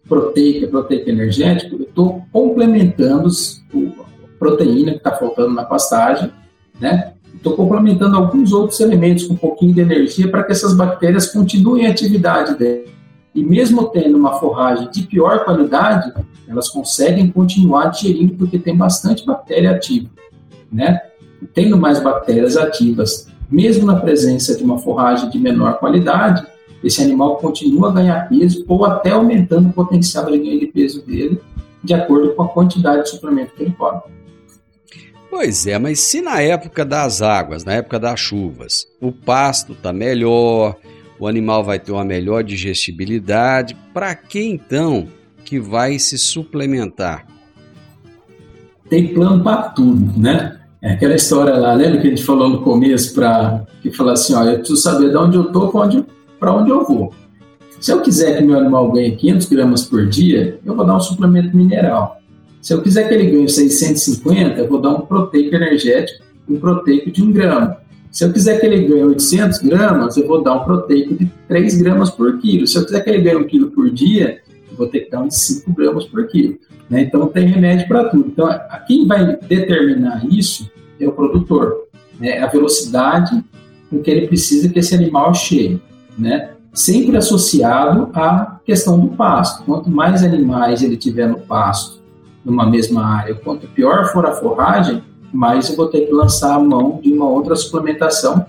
[0.09, 6.33] proteica, proteica energética, eu estou complementando a proteína que está faltando na pastagem,
[6.81, 7.12] né?
[7.38, 11.87] Estou complementando alguns outros elementos com um pouquinho de energia para que essas bactérias continuem
[11.87, 12.88] a atividade delas.
[13.35, 16.12] E mesmo tendo uma forragem de pior qualidade,
[16.48, 20.09] elas conseguem continuar digerindo porque tem bastante bactéria ativa,
[20.70, 21.01] né?
[21.55, 26.46] tendo mais bactérias ativas mesmo na presença de uma forragem de menor qualidade,
[26.85, 31.05] esse animal continua a ganhar peso ou até aumentando o potencial de ganho de peso
[31.05, 31.40] dele,
[31.83, 34.01] de acordo com a quantidade de suplemento que ele come.
[35.31, 39.93] Pois é, mas se na época das águas, na época das chuvas, o pasto está
[39.93, 40.77] melhor,
[41.19, 45.07] o animal vai ter uma melhor digestibilidade, para que então
[45.45, 47.27] que vai se suplementar?
[48.88, 50.59] Tem plano para tudo, né?
[50.81, 54.35] É aquela história lá, lembra que a gente falou no começo para que fala assim,
[54.35, 56.05] ó, eu preciso saber de onde eu estou para onde,
[56.41, 57.12] onde eu vou.
[57.81, 61.01] Se eu quiser que meu animal ganhe 500 gramas por dia, eu vou dar um
[61.01, 62.18] suplemento mineral.
[62.61, 67.11] Se eu quiser que ele ganhe 650, eu vou dar um proteico energético, um proteico
[67.11, 67.77] de 1 grama.
[68.11, 71.81] Se eu quiser que ele ganhe 800 gramas, eu vou dar um proteico de 3
[71.81, 72.66] gramas por quilo.
[72.66, 74.40] Se eu quiser que ele ganhe 1 quilo por dia,
[74.71, 76.59] eu vou ter que dar uns 5 gramas por quilo.
[76.88, 77.03] Né?
[77.03, 78.29] Então tem remédio para tudo.
[78.29, 78.49] Então
[78.87, 82.38] quem vai determinar isso é o produtor, né?
[82.38, 83.44] a velocidade
[83.90, 85.81] com que ele precisa que esse animal chegue,
[86.18, 86.51] né?
[86.75, 89.64] Sempre associado à questão do pasto.
[89.64, 91.99] Quanto mais animais ele tiver no pasto,
[92.49, 93.35] numa mesma área.
[93.35, 97.29] Quanto pior for a forragem, mais eu vou ter que lançar a mão de uma
[97.29, 98.47] outra suplementação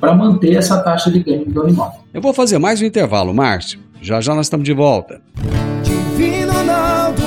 [0.00, 2.02] para manter essa taxa de ganho do animal.
[2.12, 3.78] Eu vou fazer mais um intervalo, Márcio.
[4.00, 5.20] Já já nós estamos de volta.
[5.82, 7.22] Divino Ronaldo,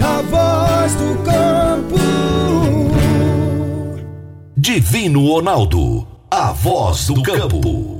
[0.00, 1.96] a voz do campo.
[4.56, 7.99] Divino Ronaldo, a voz do campo.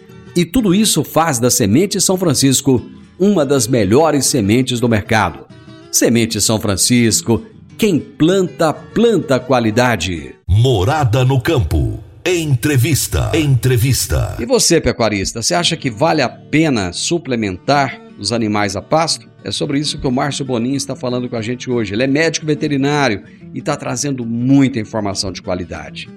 [0.35, 2.81] E tudo isso faz da Semente São Francisco
[3.19, 5.45] uma das melhores sementes do mercado.
[5.91, 7.45] Semente São Francisco,
[7.77, 10.35] quem planta, planta qualidade.
[10.47, 11.99] Morada no campo.
[12.25, 13.31] Entrevista.
[13.33, 14.37] Entrevista.
[14.39, 19.27] E você, pecuarista, você acha que vale a pena suplementar os animais a pasto?
[19.43, 21.93] É sobre isso que o Márcio Bonin está falando com a gente hoje.
[21.93, 26.09] Ele é médico veterinário e está trazendo muita informação de qualidade.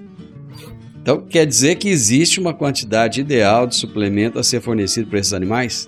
[1.05, 5.33] Então, quer dizer que existe uma quantidade ideal de suplemento a ser fornecido para esses
[5.33, 5.87] animais?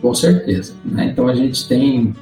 [0.00, 0.74] Com certeza.
[0.84, 1.06] Né?
[1.06, 2.14] Então, a gente tem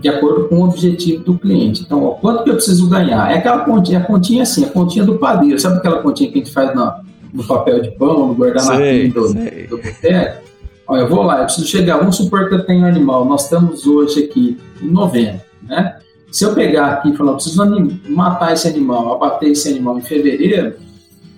[0.00, 1.82] de acordo com o objetivo do cliente.
[1.82, 3.30] Então, ó, quanto que eu preciso ganhar?
[3.30, 5.58] É aquela continha, a continha assim, a continha do padeiro.
[5.58, 6.90] Sabe aquela continha que a gente faz no,
[7.34, 9.34] no papel de pão, no guardanapo do,
[9.68, 10.42] do boteco?
[10.88, 13.44] Olha, eu vou lá, eu preciso chegar, vamos supor que eu tenho um animal, nós
[13.44, 15.98] estamos hoje aqui em novembro, né?
[16.32, 17.62] Se eu pegar aqui e falar, eu preciso
[18.08, 20.85] matar esse animal, abater esse animal em fevereiro,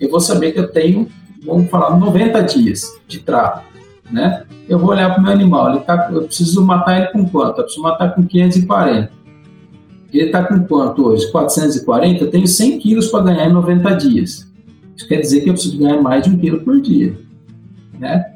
[0.00, 1.08] eu vou saber que eu tenho,
[1.44, 3.64] vamos falar, 90 dias de trato,
[4.10, 4.44] né?
[4.68, 7.58] Eu vou olhar para o meu animal, ele tá, eu preciso matar ele com quanto?
[7.58, 9.10] Eu preciso matar com 540.
[10.12, 11.30] Ele está com quanto hoje?
[11.30, 12.24] 440?
[12.24, 14.50] Eu tenho 100 quilos para ganhar em 90 dias.
[14.96, 17.18] Isso quer dizer que eu preciso ganhar mais de um quilo por dia,
[17.98, 18.34] né?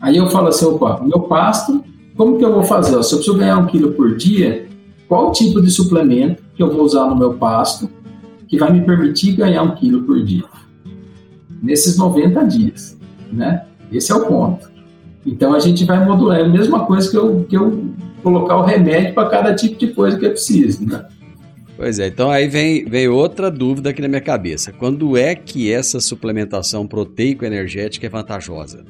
[0.00, 1.82] Aí eu falo assim, opa, meu pasto,
[2.16, 2.90] como que eu vou fazer?
[3.02, 4.66] Se eu preciso ganhar um quilo por dia,
[5.08, 7.88] qual tipo de suplemento que eu vou usar no meu pasto
[8.48, 10.44] que vai me permitir ganhar um quilo por dia?
[11.62, 12.96] Nesses 90 dias,
[13.32, 13.64] né?
[13.90, 14.70] Esse é o ponto.
[15.24, 17.84] Então a gente vai modular, é a mesma coisa que eu, que eu
[18.22, 21.06] colocar o remédio para cada tipo de coisa que eu preciso, né?
[21.76, 24.72] Pois é, então aí vem, vem outra dúvida aqui na minha cabeça.
[24.72, 28.84] Quando é que essa suplementação proteico-energética é vantajosa?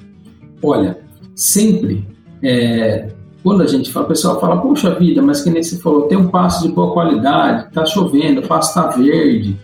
[0.62, 0.98] Olha,
[1.34, 2.06] sempre,
[2.42, 3.08] é,
[3.42, 6.16] quando a gente fala, o pessoal fala, poxa vida, mas que nem você falou, tem
[6.16, 9.56] um pasto de boa qualidade, está chovendo, o pasto está verde,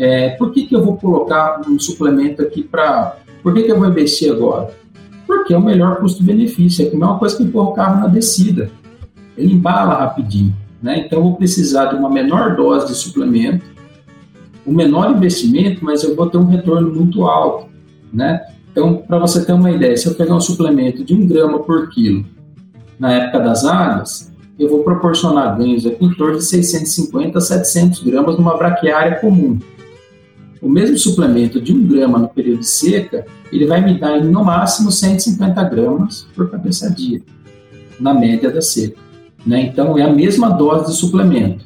[0.00, 3.18] é, por que, que eu vou colocar um suplemento aqui para.
[3.42, 4.70] Por que, que eu vou investir agora?
[5.26, 8.00] Porque é o melhor custo-benefício, é que não é uma coisa que empurra o carro
[8.00, 8.70] na descida.
[9.36, 10.56] Ele embala rapidinho.
[10.82, 11.04] Né?
[11.04, 13.62] Então eu vou precisar de uma menor dose de suplemento,
[14.66, 17.66] um menor investimento, mas eu vou ter um retorno muito alto.
[18.10, 18.42] Né?
[18.72, 21.90] Então, para você ter uma ideia, se eu pegar um suplemento de 1 grama por
[21.90, 22.24] quilo
[22.98, 28.02] na época das águas, eu vou proporcionar ganhos aqui em torno de 650 a 700
[28.02, 29.58] gramas numa braquiária comum.
[30.62, 34.44] O mesmo suplemento de 1 grama no período de seca, ele vai me dar no
[34.44, 37.22] máximo 150 gramas por cabeça dia,
[37.98, 38.98] na média da seca.
[39.46, 39.62] Né?
[39.62, 41.64] Então, é a mesma dose de suplemento,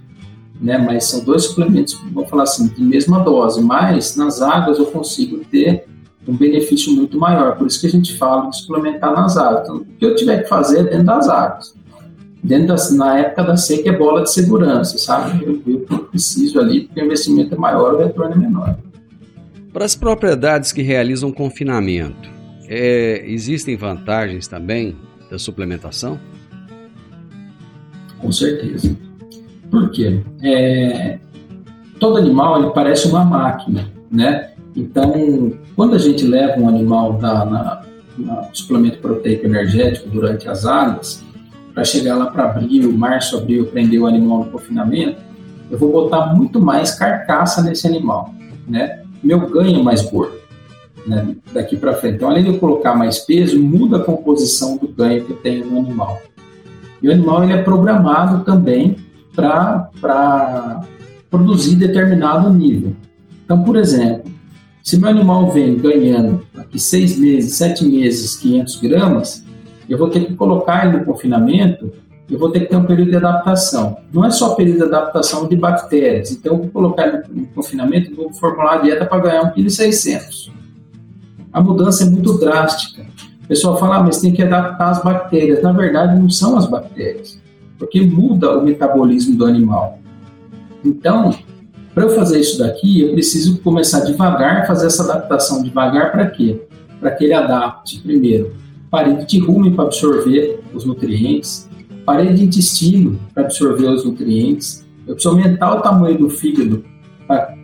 [0.60, 0.78] né?
[0.78, 5.38] mas são dois suplementos, vamos falar assim, de mesma dose, mas nas águas eu consigo
[5.50, 5.86] ter
[6.26, 7.56] um benefício muito maior.
[7.56, 9.62] Por isso que a gente fala de suplementar nas águas.
[9.62, 11.74] Então, o que eu tiver que fazer é dentro das águas.
[12.42, 15.44] Dentro das, na época da seca é bola de segurança, sabe?
[15.44, 18.76] Eu, eu preciso ali, porque o investimento é maior, o retorno é menor.
[19.74, 22.30] Para as propriedades que realizam confinamento,
[22.68, 24.96] é, existem vantagens também
[25.28, 26.16] da suplementação?
[28.20, 28.96] Com certeza.
[29.68, 30.22] Por quê?
[30.44, 31.18] É,
[31.98, 34.52] todo animal ele parece uma máquina, né?
[34.76, 37.82] Então, quando a gente leva um animal na, na,
[38.16, 41.24] na suplemento proteico energético durante as águas,
[41.74, 45.20] para chegar lá para abril, março, abril, prender o animal no confinamento,
[45.68, 48.32] eu vou botar muito mais carcaça nesse animal,
[48.68, 49.03] né?
[49.24, 50.36] Meu ganho é mais gordo,
[51.06, 51.34] né?
[51.52, 52.16] Daqui para frente.
[52.16, 55.64] Então, além de eu colocar mais peso, muda a composição do ganho que eu tenho
[55.64, 56.20] no animal.
[57.02, 58.96] E o animal ele é programado também
[59.34, 60.82] para
[61.30, 62.94] produzir determinado nível.
[63.44, 64.30] Então, por exemplo,
[64.82, 69.44] se meu animal vem ganhando aqui seis meses, sete meses, 500 gramas,
[69.88, 71.90] eu vou ter que colocar ele no confinamento,
[72.30, 73.98] eu vou ter que ter um período de adaptação.
[74.12, 76.32] Não é só período de adaptação de bactérias.
[76.32, 80.54] Então, eu vou colocar ele no confinamento, vou formular a dieta para ganhar 1,6 kg.
[81.52, 83.04] A mudança é muito drástica.
[83.44, 85.62] O pessoal fala, ah, mas tem que adaptar as bactérias.
[85.62, 87.38] Na verdade, não são as bactérias,
[87.78, 89.98] porque muda o metabolismo do animal.
[90.82, 91.34] Então,
[91.94, 96.62] para eu fazer isso daqui, eu preciso começar devagar, fazer essa adaptação devagar para quê?
[96.98, 98.54] Para que ele adapte, primeiro,
[98.90, 101.68] parede de rumen para absorver os nutrientes,
[102.04, 104.84] parede de intestino para absorver os nutrientes.
[105.06, 106.84] Eu preciso aumentar o tamanho do fígado
[107.26, 107.56] para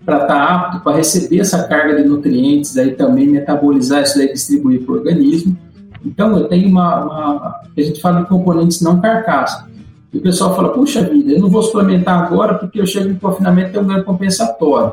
[0.00, 4.82] estar tá apto para receber essa carga de nutrientes, aí também metabolizar isso daí, distribuir
[4.82, 5.56] para o organismo.
[6.04, 9.68] Então, eu tenho uma, uma, A gente fala de componentes não carcaça.
[10.12, 13.16] E o pessoal fala: puxa vida, eu não vou suplementar agora porque eu chego em
[13.16, 14.92] confinamento e tenho um ganho compensatório.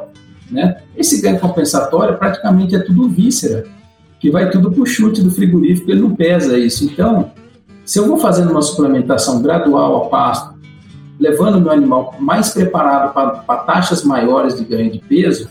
[0.50, 0.78] Né?
[0.98, 3.66] Esse ganho compensatório praticamente é tudo víscera,
[4.20, 6.86] que vai tudo para o chute do frigorífico, ele não pesa isso.
[6.86, 7.32] Então,
[7.86, 10.54] se eu vou fazendo uma suplementação gradual ao pasto,
[11.20, 15.50] levando meu animal mais preparado para taxas maiores de ganho de peso,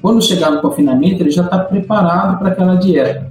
[0.00, 3.30] quando chegar no confinamento, ele já está preparado para aquela dieta.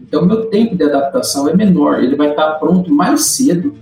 [0.00, 3.74] Então, meu tempo de adaptação é menor, ele vai estar tá pronto mais cedo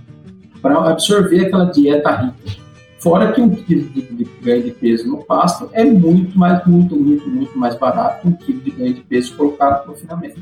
[0.61, 2.65] para absorver aquela dieta rica.
[2.99, 6.95] Fora que um quilo de, de, ganho de peso no pasto é muito mais, muito,
[6.95, 10.39] muito, muito mais barato que um quilo de ganho de peso colocado no confinamento.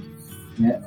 [0.57, 0.79] Né?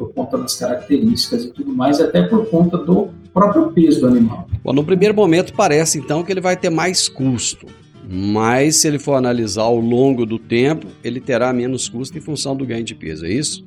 [0.00, 4.48] Por conta das características e tudo mais, até por conta do próprio peso do animal.
[4.64, 7.66] Bom, no primeiro momento parece então que ele vai ter mais custo,
[8.08, 12.56] mas se ele for analisar ao longo do tempo, ele terá menos custo em função
[12.56, 13.62] do ganho de peso, é isso?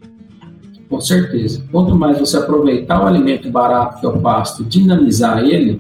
[0.90, 1.64] Com certeza.
[1.72, 5.80] Quanto mais você aproveitar o alimento barato que é o pasto, dinamizar ele,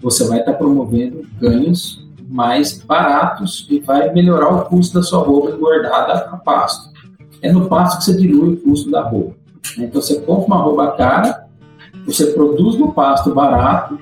[0.00, 5.50] você vai estar promovendo ganhos mais baratos e vai melhorar o custo da sua roupa
[5.50, 6.90] engordada a pasto.
[7.42, 9.41] É no pasto que você dilui o custo da roupa.
[9.78, 11.46] Então você compra uma roupa cara,
[12.06, 13.98] você produz no pasto barato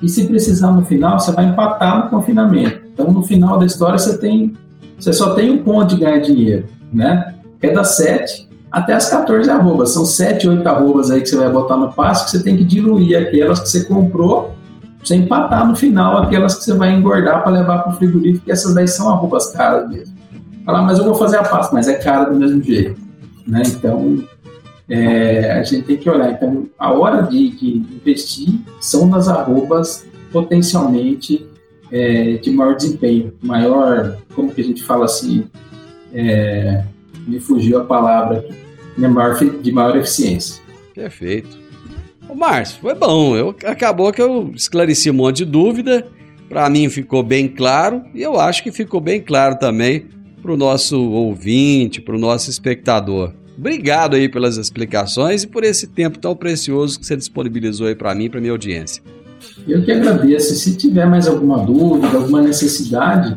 [0.00, 2.80] e se precisar no final, você vai empatar no confinamento.
[2.92, 4.56] Então no final da história você tem,
[4.98, 7.34] você só tem um ponto de ganhar dinheiro, né?
[7.60, 9.90] É das 7 até as 14 arrobas.
[9.90, 12.64] São 7, 8 arrobas aí que você vai botar no pasto que você tem que
[12.64, 14.54] diluir aquelas que você comprou
[15.02, 18.52] você empatar no final aquelas que você vai engordar para levar para o frigorífico, que
[18.52, 20.14] essas daí são arrobas caras mesmo.
[20.64, 23.00] Falar, mas eu vou fazer a pasta, mas é cara do mesmo jeito.
[23.46, 23.62] Né?
[23.66, 24.22] Então,
[24.88, 26.30] é, a gente tem que olhar.
[26.32, 28.48] Então, a hora de, de investir
[28.80, 31.46] são nas arrobas potencialmente
[31.90, 35.44] é, de maior desempenho, maior, como que a gente fala assim,
[36.12, 36.82] é,
[37.26, 38.44] me fugiu a palavra
[38.96, 40.62] de maior, de maior eficiência.
[40.94, 41.60] Perfeito.
[42.28, 43.36] Ô, Márcio, foi bom.
[43.36, 46.06] Eu, acabou que eu esclareci um monte de dúvida.
[46.48, 50.06] Para mim ficou bem claro e eu acho que ficou bem claro também
[50.42, 53.32] para o nosso ouvinte, para o nosso espectador.
[53.56, 58.14] Obrigado aí pelas explicações e por esse tempo tão precioso que você disponibilizou aí para
[58.14, 59.02] mim e para minha audiência.
[59.66, 60.54] Eu que agradeço.
[60.54, 63.36] Se tiver mais alguma dúvida, alguma necessidade,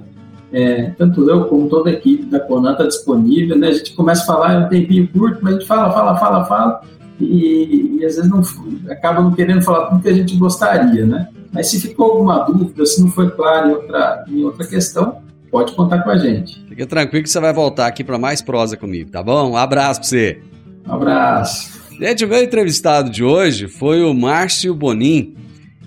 [0.51, 3.57] é, tanto eu como toda a equipe da Conan está disponível.
[3.57, 3.68] Né?
[3.68, 6.45] A gente começa a falar, é um tempinho curto, mas a gente fala, fala, fala,
[6.45, 6.82] fala
[7.20, 8.41] e, e às vezes não,
[8.89, 11.30] acaba não querendo falar tudo que a gente gostaria, né?
[11.51, 15.18] Mas se ficou alguma dúvida, se não foi claro em outra, em outra questão,
[15.56, 16.62] pode contar com a gente.
[16.68, 19.51] Fica tranquilo que você vai voltar aqui para mais prosa comigo, tá bom?
[19.51, 20.41] Um abraço para você.
[20.86, 21.82] Um abraço.
[21.97, 25.34] Gente, o meu entrevistado de hoje foi o Márcio Bonin,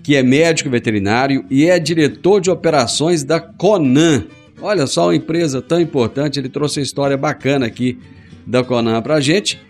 [0.02, 4.24] que é médico veterinário e é diretor de operações da Conan.
[4.62, 7.98] Olha só, uma empresa tão importante, ele trouxe uma história bacana aqui
[8.46, 9.60] da Conan pra gente.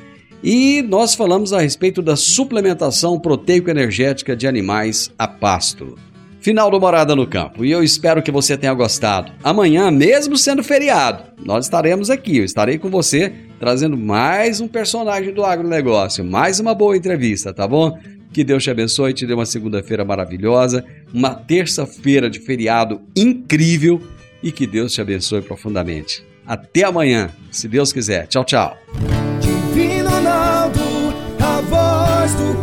[0.44, 5.98] E nós falamos a respeito da suplementação proteico-energética de animais a pasto.
[6.48, 9.30] Final do Morada no Campo, e eu espero que você tenha gostado.
[9.44, 12.38] Amanhã, mesmo sendo feriado, nós estaremos aqui.
[12.38, 13.30] Eu estarei com você
[13.60, 17.98] trazendo mais um personagem do agronegócio, mais uma boa entrevista, tá bom?
[18.32, 20.82] Que Deus te abençoe, te dê uma segunda-feira maravilhosa,
[21.12, 24.00] uma terça-feira de feriado incrível
[24.42, 26.24] e que Deus te abençoe profundamente.
[26.46, 28.26] Até amanhã, se Deus quiser.
[28.26, 28.74] Tchau, tchau.
[30.02, 30.80] Ronaldo,
[31.40, 32.62] a voz do